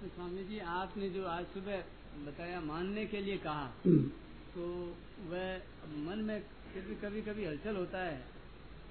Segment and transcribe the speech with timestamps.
[0.00, 1.76] तो स्वामी जी आपने जो आज सुबह
[2.26, 4.02] बताया मानने के लिए कहा हम्म।
[4.54, 4.62] तो
[5.30, 5.56] वह
[6.08, 6.42] मन में
[6.74, 8.20] फिर भी कभी कभी हलचल होता है।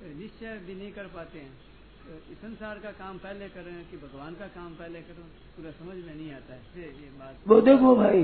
[0.04, 4.34] निश्चय भी नहीं कर पाते हैं। तो इस संसार का काम पहले करें कि भगवान
[4.34, 5.24] का काम पहले करो?
[5.58, 8.24] पूरा समझ में नहीं आता है। ये बात वो देखो भाई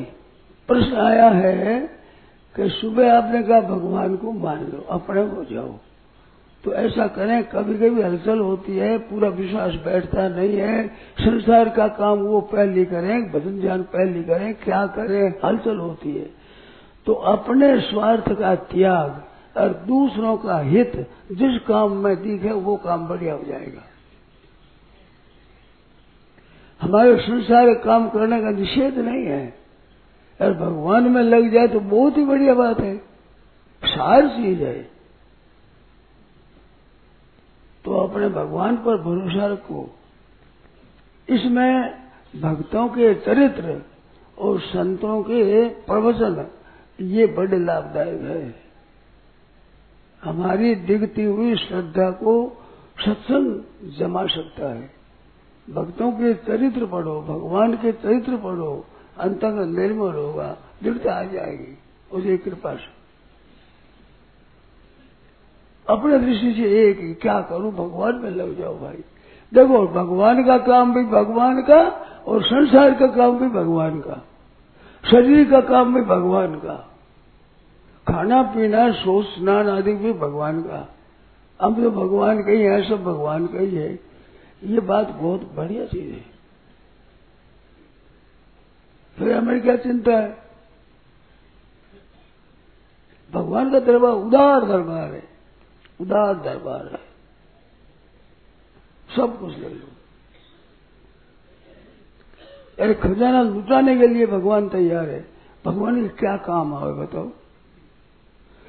[0.68, 1.80] प्रश्न आया है
[2.56, 5.80] कि सुबह आपने कहा भगवान को मान लो अपने हो जाओ।
[6.66, 10.88] तो ऐसा करें कभी कभी हलचल होती है, पूरा विश्वास बैठता नहीं है,
[11.20, 16.29] संसार का काम वो पहले करें, भजन ध्यान पहले करें, क्या करें, हलचल होती है।
[17.06, 19.23] तो अपने स्वार्थ का त्याग
[19.57, 23.82] और दूसरों का हित, जिस काम में दिखे, वो काम बढ़िया हो जाएगा।
[26.82, 29.54] हमारे संसार काम करने का निषेध नहीं है।
[30.42, 32.97] और भगवान में लग जाए तो बहुत ही बढ़िया बात है।
[33.86, 34.95] सार चीज़ है
[37.86, 39.95] तो अपने भगवान पर भरोसा रखो।
[41.30, 42.02] इसमें
[42.42, 43.81] भक्तों के चरित्र
[44.39, 46.48] और संतों के प्रवचन,
[47.02, 48.56] ये बड़े लाभदायक है।
[50.24, 52.62] हमारी दिखती हुई श्रद्धा को
[53.06, 53.62] सत्संग
[54.00, 54.92] जमा सकता है।
[55.70, 58.86] भक्तों के चरित्र पढ़ो, भगवान के चरित्र पढ़ो
[59.20, 61.78] अंतंग निर्मल होगा, दृढ़ता आ जाएगी।
[62.12, 63.05] उसकी कृपा से।
[65.89, 69.03] अपने दृष्टि से एक ही क्या करूँ, भगवान में लग जाओ भाई।
[69.53, 71.81] देखो, भगवान का काम भी भगवान का
[72.28, 74.25] और संसार का काम भी भगवान का।
[75.11, 76.91] शरीर का काम भी भगवान का।
[78.08, 80.95] खाना, पीना सोच स्नान आदि भी भगवान का।
[81.61, 84.00] हम तो भगवान का ही है, सब भगवान का ही है।
[84.63, 86.25] ये बात बहुत बढ़िया चीज़ है।
[89.17, 90.38] फिर हमें क्या चिंता है?
[93.33, 95.34] भगवान का दरबार, उदार दरबार है।
[96.02, 97.00] उदार दरबार है।
[99.16, 99.88] सब कुछ ले लो।
[102.80, 105.28] अरे खजाना लुटाने के लिए भगवान तैयार है।
[105.66, 107.32] भगवान के क्या काम आवे बताओ?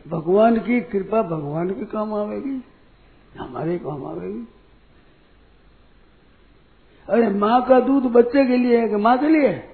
[0.09, 2.65] भगवान की कृपा भगवान के काम आवेगी?
[3.39, 4.49] हमारे काम आवेगी।
[7.09, 9.53] अरे माँ का दूध बच्चे के लिए है कि माँ के लिए?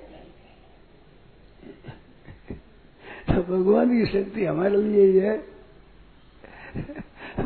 [3.28, 5.53] तो भगवान की शक्ति हमारे लिए ही है।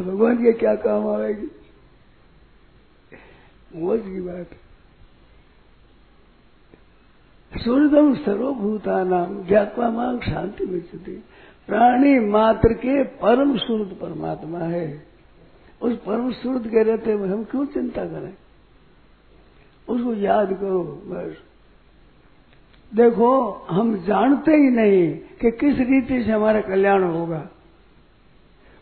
[0.07, 1.51] भगवान के क्या काम आवेगी
[3.77, 4.49] मौज की बात
[7.53, 11.17] सूर्यदम सर्वभूता नाम ज्ञापा मांग शांति मिलती।
[11.67, 15.07] प्राणी मात्र के परम सूर्य परमात्मा है।
[15.83, 18.35] उस परम सूर्य के रहते हुए हम क्यों चिंता करें?
[19.89, 21.37] उसको याद करो बस।
[22.95, 27.49] देखो, हम जानते ही नहीं कि किस रीति से हमारा कल्याण होगा।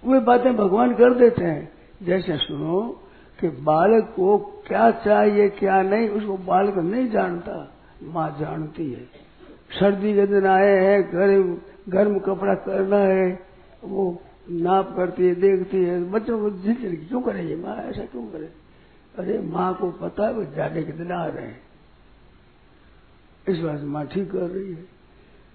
[0.06, 1.72] वे बातें भगवान कर देते हैं।
[2.02, 3.00] जैसे सुनो
[3.40, 9.24] कि बालक को क्या चाहिए, क्या नहीं, उसको बालक नहीं जानता, माँ जानती है।
[9.80, 13.40] सर्दी के दिन आए हैं गर्म गर्म कपड़ा करना है,
[13.84, 18.22] वो नाप करती है, देखती है, बच्चों को झिझक क्यों करे ये माँ, ऐसा क्यों
[18.22, 18.50] करे?
[19.18, 21.60] अरे माँ को पता है, वो जाने के दिन आ रहे हैं।
[23.48, 24.84] इस बात माँ ठीक कर रही है।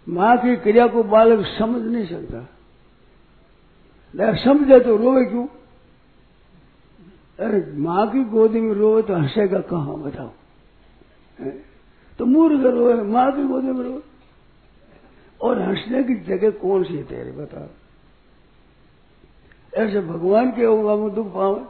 [0.10, 2.59] माँ की क्रिया को बालक समझ नहीं सकता।
[4.16, 5.48] समझे तो रोवे क्यों?
[7.40, 10.32] अरे माँ की गोदी में रोवे तो हंसेगा कहा बताओ?
[12.18, 14.02] तो मूर्ख रोवे माँ की गोदी में रोए।
[15.42, 17.68] और हंसने की जगह कौन सी तेरे बताओ
[19.74, 21.62] ऐसे भगवान के होगा मैं दुख पावे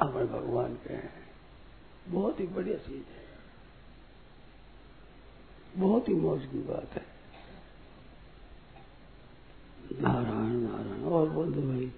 [0.00, 1.12] हमें भगवान के हैं।
[2.08, 3.28] बहुत ही बढ़िया चीज़ है।
[5.76, 7.17] बहुत ही मौज की बात है।
[11.30, 11.88] বলতে পারি